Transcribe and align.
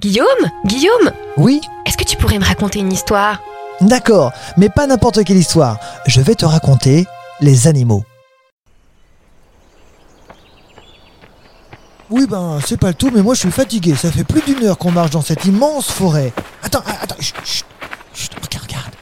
Guillaume 0.00 0.48
Guillaume 0.64 1.10
Oui? 1.36 1.60
Est-ce 1.84 1.96
que 1.96 2.04
tu 2.04 2.16
pourrais 2.16 2.38
me 2.38 2.44
raconter 2.44 2.78
une 2.78 2.92
histoire? 2.92 3.42
D'accord, 3.80 4.30
mais 4.56 4.68
pas 4.68 4.86
n'importe 4.86 5.24
quelle 5.24 5.38
histoire. 5.38 5.80
Je 6.06 6.20
vais 6.20 6.36
te 6.36 6.44
raconter 6.44 7.04
les 7.40 7.66
animaux. 7.66 8.04
Oui, 12.10 12.28
ben, 12.28 12.60
c'est 12.64 12.78
pas 12.78 12.90
le 12.90 12.94
tout, 12.94 13.10
mais 13.12 13.22
moi 13.22 13.34
je 13.34 13.40
suis 13.40 13.50
fatigué. 13.50 13.96
Ça 13.96 14.12
fait 14.12 14.22
plus 14.22 14.40
d'une 14.42 14.64
heure 14.66 14.78
qu'on 14.78 14.92
marche 14.92 15.10
dans 15.10 15.20
cette 15.20 15.44
immense 15.46 15.90
forêt. 15.90 16.32
Attends, 16.62 16.84
ah, 16.86 16.98
attends, 17.02 17.20
chut, 17.20 17.34
chut, 17.44 17.66
chut, 18.14 18.32
regarde, 18.36 18.66
regarde. 18.68 18.94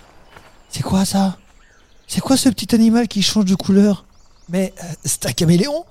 C'est 0.70 0.82
quoi 0.82 1.04
ça? 1.04 1.36
C'est 2.06 2.22
quoi 2.22 2.38
ce 2.38 2.48
petit 2.48 2.74
animal 2.74 3.06
qui 3.06 3.20
change 3.20 3.44
de 3.44 3.54
couleur? 3.54 4.06
Mais 4.48 4.72
euh, 4.82 4.86
c'est 5.04 5.26
un 5.26 5.32
caméléon? 5.32 5.84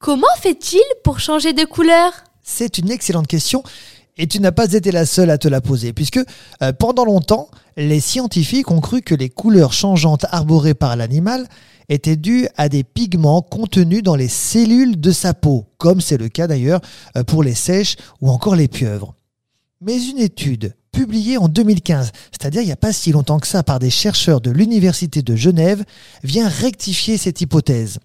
Comment 0.00 0.36
fait-il 0.38 0.84
pour 1.02 1.18
changer 1.18 1.54
de 1.54 1.64
couleur? 1.64 2.12
C'est 2.50 2.78
une 2.78 2.90
excellente 2.90 3.26
question 3.26 3.62
et 4.16 4.26
tu 4.26 4.40
n'as 4.40 4.52
pas 4.52 4.72
été 4.72 4.90
la 4.90 5.06
seule 5.06 5.30
à 5.30 5.38
te 5.38 5.46
la 5.46 5.60
poser, 5.60 5.92
puisque 5.92 6.18
euh, 6.62 6.72
pendant 6.72 7.04
longtemps, 7.04 7.50
les 7.76 8.00
scientifiques 8.00 8.70
ont 8.70 8.80
cru 8.80 9.02
que 9.02 9.14
les 9.14 9.28
couleurs 9.28 9.72
changeantes 9.72 10.24
arborées 10.30 10.74
par 10.74 10.96
l'animal 10.96 11.46
étaient 11.88 12.16
dues 12.16 12.48
à 12.56 12.68
des 12.68 12.82
pigments 12.84 13.42
contenus 13.42 14.02
dans 14.02 14.16
les 14.16 14.28
cellules 14.28 14.98
de 14.98 15.12
sa 15.12 15.34
peau, 15.34 15.66
comme 15.76 16.00
c'est 16.00 16.16
le 16.16 16.28
cas 16.28 16.48
d'ailleurs 16.48 16.80
euh, 17.16 17.22
pour 17.22 17.42
les 17.42 17.54
sèches 17.54 17.96
ou 18.20 18.30
encore 18.30 18.56
les 18.56 18.66
pieuvres. 18.66 19.14
Mais 19.80 20.02
une 20.02 20.18
étude 20.18 20.74
publiée 20.90 21.36
en 21.36 21.48
2015, 21.48 22.12
c'est-à-dire 22.32 22.62
il 22.62 22.66
n'y 22.66 22.72
a 22.72 22.76
pas 22.76 22.94
si 22.94 23.12
longtemps 23.12 23.38
que 23.38 23.46
ça 23.46 23.62
par 23.62 23.78
des 23.78 23.90
chercheurs 23.90 24.40
de 24.40 24.50
l'Université 24.50 25.22
de 25.22 25.36
Genève, 25.36 25.84
vient 26.24 26.48
rectifier 26.48 27.18
cette 27.18 27.40
hypothèse. 27.40 28.00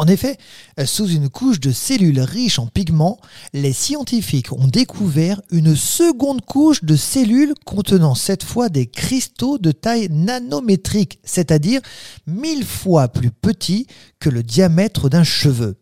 En 0.00 0.06
effet, 0.06 0.38
sous 0.86 1.08
une 1.08 1.28
couche 1.28 1.60
de 1.60 1.72
cellules 1.72 2.20
riches 2.20 2.58
en 2.58 2.66
pigments, 2.66 3.20
les 3.52 3.74
scientifiques 3.74 4.50
ont 4.50 4.66
découvert 4.66 5.42
une 5.50 5.76
seconde 5.76 6.40
couche 6.40 6.82
de 6.84 6.96
cellules 6.96 7.52
contenant 7.66 8.14
cette 8.14 8.42
fois 8.42 8.70
des 8.70 8.86
cristaux 8.86 9.58
de 9.58 9.72
taille 9.72 10.08
nanométrique, 10.10 11.18
c'est-à-dire 11.22 11.82
mille 12.26 12.64
fois 12.64 13.08
plus 13.08 13.30
petits 13.30 13.88
que 14.20 14.30
le 14.30 14.42
diamètre 14.42 15.10
d'un 15.10 15.22
cheveu. 15.22 15.78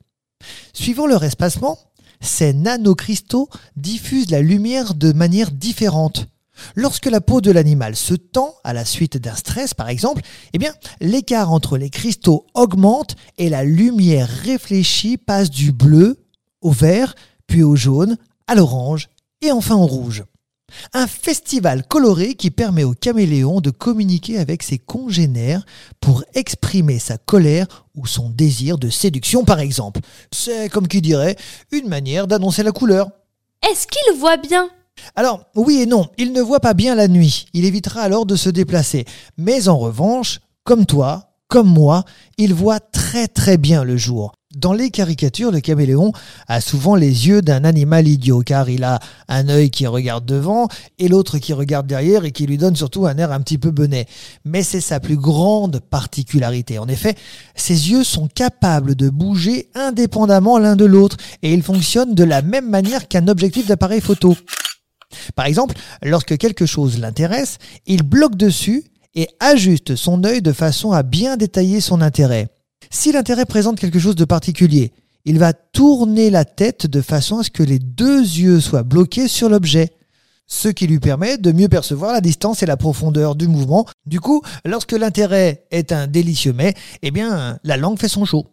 Suivant 0.72 1.06
leur 1.06 1.22
espacement, 1.22 1.78
ces 2.20 2.52
nanocristaux 2.52 3.48
diffusent 3.76 4.32
la 4.32 4.42
lumière 4.42 4.94
de 4.94 5.12
manière 5.12 5.52
différente. 5.52 6.26
Lorsque 6.74 7.06
la 7.06 7.20
peau 7.20 7.40
de 7.40 7.50
l'animal 7.50 7.96
se 7.96 8.14
tend 8.14 8.54
à 8.64 8.72
la 8.72 8.84
suite 8.84 9.16
d'un 9.16 9.34
stress 9.34 9.74
par 9.74 9.88
exemple, 9.88 10.22
eh 10.52 10.58
bien 10.58 10.72
l'écart 11.00 11.52
entre 11.52 11.76
les 11.78 11.90
cristaux 11.90 12.46
augmente 12.54 13.16
et 13.36 13.48
la 13.48 13.64
lumière 13.64 14.28
réfléchie 14.28 15.16
passe 15.16 15.50
du 15.50 15.72
bleu 15.72 16.24
au 16.60 16.70
vert, 16.70 17.14
puis 17.46 17.62
au 17.62 17.76
jaune, 17.76 18.16
à 18.46 18.54
l'orange 18.54 19.08
et 19.42 19.52
enfin 19.52 19.76
au 19.76 19.86
rouge. 19.86 20.24
Un 20.92 21.06
festival 21.06 21.86
coloré 21.86 22.34
qui 22.34 22.50
permet 22.50 22.84
au 22.84 22.92
caméléon 22.92 23.60
de 23.60 23.70
communiquer 23.70 24.38
avec 24.38 24.62
ses 24.62 24.78
congénères 24.78 25.64
pour 26.00 26.24
exprimer 26.34 26.98
sa 26.98 27.16
colère 27.16 27.86
ou 27.94 28.06
son 28.06 28.28
désir 28.28 28.76
de 28.76 28.90
séduction 28.90 29.44
par 29.44 29.60
exemple. 29.60 30.00
C'est 30.30 30.68
comme 30.68 30.88
qui 30.88 31.00
dirait 31.00 31.36
une 31.72 31.88
manière 31.88 32.26
d'annoncer 32.26 32.62
la 32.62 32.72
couleur. 32.72 33.08
Est-ce 33.68 33.86
qu'il 33.86 34.18
voit 34.18 34.36
bien? 34.36 34.68
Alors, 35.16 35.44
oui 35.54 35.80
et 35.82 35.86
non, 35.86 36.06
il 36.18 36.32
ne 36.32 36.40
voit 36.40 36.60
pas 36.60 36.74
bien 36.74 36.94
la 36.94 37.08
nuit, 37.08 37.46
il 37.52 37.64
évitera 37.64 38.02
alors 38.02 38.26
de 38.26 38.36
se 38.36 38.50
déplacer. 38.50 39.04
Mais 39.36 39.68
en 39.68 39.78
revanche, 39.78 40.40
comme 40.64 40.86
toi, 40.86 41.28
comme 41.48 41.68
moi, 41.68 42.04
il 42.36 42.52
voit 42.52 42.78
très 42.78 43.26
très 43.26 43.56
bien 43.56 43.82
le 43.82 43.96
jour. 43.96 44.32
Dans 44.54 44.72
les 44.72 44.90
caricatures, 44.90 45.50
le 45.50 45.60
caméléon 45.60 46.12
a 46.46 46.62
souvent 46.62 46.94
les 46.94 47.28
yeux 47.28 47.42
d'un 47.42 47.64
animal 47.64 48.08
idiot, 48.08 48.40
car 48.40 48.70
il 48.70 48.82
a 48.82 48.98
un 49.28 49.48
œil 49.50 49.70
qui 49.70 49.86
regarde 49.86 50.24
devant 50.24 50.68
et 50.98 51.08
l'autre 51.08 51.36
qui 51.38 51.52
regarde 51.52 51.86
derrière 51.86 52.24
et 52.24 52.32
qui 52.32 52.46
lui 52.46 52.56
donne 52.56 52.74
surtout 52.74 53.06
un 53.06 53.16
air 53.18 53.30
un 53.30 53.40
petit 53.40 53.58
peu 53.58 53.70
benet. 53.70 54.06
Mais 54.46 54.62
c'est 54.62 54.80
sa 54.80 55.00
plus 55.00 55.18
grande 55.18 55.80
particularité. 55.80 56.78
En 56.78 56.88
effet, 56.88 57.14
ses 57.56 57.90
yeux 57.90 58.04
sont 58.04 58.26
capables 58.26 58.94
de 58.94 59.10
bouger 59.10 59.68
indépendamment 59.74 60.58
l'un 60.58 60.76
de 60.76 60.86
l'autre 60.86 61.18
et 61.42 61.52
ils 61.52 61.62
fonctionnent 61.62 62.14
de 62.14 62.24
la 62.24 62.40
même 62.40 62.70
manière 62.70 63.06
qu'un 63.06 63.28
objectif 63.28 63.66
d'appareil 63.66 64.00
photo. 64.00 64.34
Par 65.34 65.46
exemple, 65.46 65.74
lorsque 66.02 66.36
quelque 66.36 66.66
chose 66.66 66.98
l'intéresse, 66.98 67.58
il 67.86 68.02
bloque 68.02 68.36
dessus 68.36 68.84
et 69.14 69.28
ajuste 69.40 69.96
son 69.96 70.24
œil 70.24 70.42
de 70.42 70.52
façon 70.52 70.92
à 70.92 71.02
bien 71.02 71.36
détailler 71.36 71.80
son 71.80 72.00
intérêt. 72.00 72.48
Si 72.90 73.12
l'intérêt 73.12 73.46
présente 73.46 73.80
quelque 73.80 73.98
chose 73.98 74.16
de 74.16 74.24
particulier, 74.24 74.92
il 75.24 75.38
va 75.38 75.52
tourner 75.52 76.30
la 76.30 76.44
tête 76.44 76.86
de 76.86 77.00
façon 77.02 77.38
à 77.38 77.42
ce 77.42 77.50
que 77.50 77.62
les 77.62 77.78
deux 77.78 78.20
yeux 78.20 78.60
soient 78.60 78.82
bloqués 78.82 79.28
sur 79.28 79.48
l'objet, 79.48 79.90
ce 80.46 80.68
qui 80.68 80.86
lui 80.86 80.98
permet 80.98 81.36
de 81.36 81.52
mieux 81.52 81.68
percevoir 81.68 82.12
la 82.12 82.20
distance 82.20 82.62
et 82.62 82.66
la 82.66 82.76
profondeur 82.76 83.34
du 83.34 83.48
mouvement. 83.48 83.86
Du 84.06 84.20
coup, 84.20 84.42
lorsque 84.64 84.92
l'intérêt 84.92 85.66
est 85.70 85.92
un 85.92 86.06
délicieux 86.06 86.54
mets, 86.54 86.74
eh 87.02 87.10
bien, 87.10 87.58
la 87.62 87.76
langue 87.76 87.98
fait 87.98 88.08
son 88.08 88.24
show. 88.24 88.46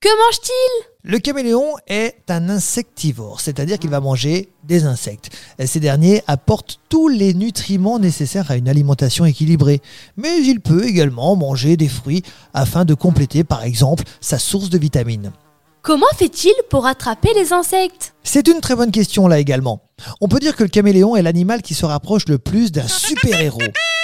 Que 0.00 0.08
mange-t-il? 0.08 0.89
Le 1.02 1.18
caméléon 1.18 1.76
est 1.86 2.14
un 2.28 2.50
insectivore, 2.50 3.40
c'est-à-dire 3.40 3.78
qu'il 3.78 3.88
va 3.88 4.00
manger 4.00 4.50
des 4.64 4.84
insectes. 4.84 5.30
Ces 5.64 5.80
derniers 5.80 6.22
apportent 6.26 6.78
tous 6.90 7.08
les 7.08 7.32
nutriments 7.32 7.98
nécessaires 7.98 8.50
à 8.50 8.56
une 8.56 8.68
alimentation 8.68 9.24
équilibrée, 9.24 9.80
mais 10.18 10.42
il 10.42 10.60
peut 10.60 10.84
également 10.84 11.36
manger 11.36 11.78
des 11.78 11.88
fruits 11.88 12.22
afin 12.52 12.84
de 12.84 12.92
compléter 12.92 13.44
par 13.44 13.64
exemple 13.64 14.04
sa 14.20 14.38
source 14.38 14.68
de 14.68 14.76
vitamines. 14.76 15.32
Comment 15.80 16.04
fait-il 16.18 16.52
pour 16.68 16.84
attraper 16.84 17.30
les 17.34 17.54
insectes? 17.54 18.12
C'est 18.22 18.46
une 18.48 18.60
très 18.60 18.76
bonne 18.76 18.90
question 18.90 19.26
là 19.26 19.38
également. 19.38 19.80
On 20.20 20.28
peut 20.28 20.38
dire 20.38 20.54
que 20.54 20.64
le 20.64 20.68
caméléon 20.68 21.16
est 21.16 21.22
l'animal 21.22 21.62
qui 21.62 21.72
se 21.72 21.86
rapproche 21.86 22.28
le 22.28 22.36
plus 22.36 22.72
d'un 22.72 22.86
super-héros. 22.86 23.60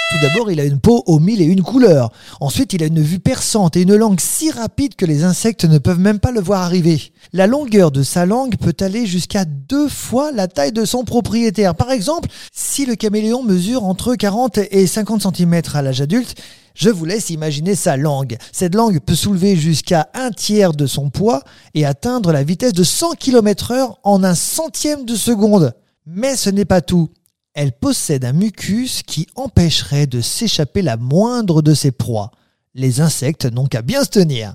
Tout 0.09 0.19
d'abord, 0.21 0.49
il 0.49 0.61
a 0.61 0.63
une 0.63 0.79
peau 0.79 1.03
aux 1.05 1.19
mille 1.19 1.41
et 1.41 1.45
une 1.45 1.61
couleurs. 1.61 2.13
Ensuite, 2.39 2.71
il 2.71 2.81
a 2.81 2.85
une 2.85 3.01
vue 3.01 3.19
perçante 3.19 3.75
et 3.75 3.81
une 3.81 3.95
langue 3.95 4.21
si 4.21 4.49
rapide 4.51 4.95
que 4.95 5.05
les 5.05 5.25
insectes 5.25 5.65
ne 5.65 5.79
peuvent 5.79 5.99
même 5.99 6.19
pas 6.19 6.31
le 6.31 6.39
voir 6.39 6.61
arriver. 6.61 7.11
La 7.33 7.45
longueur 7.45 7.91
de 7.91 8.03
sa 8.03 8.25
langue 8.25 8.55
peut 8.55 8.75
aller 8.79 9.05
jusqu'à 9.05 9.43
deux 9.43 9.89
fois 9.89 10.31
la 10.31 10.47
taille 10.47 10.71
de 10.71 10.85
son 10.85 11.03
propriétaire. 11.03 11.75
Par 11.75 11.91
exemple, 11.91 12.29
si 12.53 12.85
le 12.85 12.95
caméléon 12.95 13.43
mesure 13.43 13.83
entre 13.83 14.15
40 14.15 14.59
et 14.71 14.87
50 14.87 15.35
cm 15.35 15.61
à 15.73 15.81
l'âge 15.81 15.99
adulte, 15.99 16.35
je 16.73 16.89
vous 16.89 17.03
laisse 17.03 17.29
imaginer 17.29 17.75
sa 17.75 17.97
langue. 17.97 18.37
Cette 18.53 18.75
langue 18.75 19.01
peut 19.01 19.13
soulever 19.13 19.57
jusqu'à 19.57 20.07
un 20.13 20.31
tiers 20.31 20.71
de 20.71 20.85
son 20.85 21.09
poids 21.09 21.43
et 21.73 21.85
atteindre 21.85 22.31
la 22.31 22.43
vitesse 22.43 22.71
de 22.71 22.83
100 22.85 23.15
km 23.15 23.71
heure 23.71 23.99
en 24.03 24.23
un 24.23 24.35
centième 24.35 25.03
de 25.03 25.15
seconde. 25.15 25.73
Mais 26.05 26.37
ce 26.37 26.49
n'est 26.49 26.63
pas 26.63 26.79
tout 26.79 27.09
elle 27.57 27.71
possède 27.71 28.23
un 28.23 28.33
mucus 28.33 29.01
qui 29.01 29.27
empêcherait 29.35 30.05
de 30.05 30.21
s'échapper 30.21 30.83
la 30.83 30.95
moindre 30.95 31.63
de 31.63 31.73
ses 31.73 31.91
proies. 31.91 32.29
Les 32.75 33.01
insectes 33.01 33.45
n'ont 33.45 33.65
qu'à 33.65 33.81
bien 33.81 34.03
se 34.03 34.09
tenir. 34.09 34.53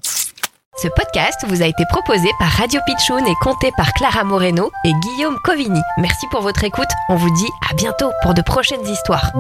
Ce 0.81 0.87
podcast 0.87 1.45
vous 1.49 1.63
a 1.63 1.67
été 1.67 1.85
proposé 1.91 2.29
par 2.39 2.49
Radio 2.49 2.81
Pitchoun 2.87 3.27
et 3.27 3.35
compté 3.43 3.73
par 3.77 3.93
Clara 3.95 4.23
Moreno 4.23 4.71
et 4.85 4.93
Guillaume 5.03 5.37
Covini. 5.43 5.81
Merci 5.99 6.27
pour 6.31 6.43
votre 6.43 6.63
écoute. 6.63 6.89
On 7.09 7.17
vous 7.17 7.35
dit 7.35 7.51
à 7.69 7.75
bientôt 7.75 8.13
pour 8.23 8.35
de 8.35 8.41
prochaines 8.41 8.87
histoires. 8.87 9.33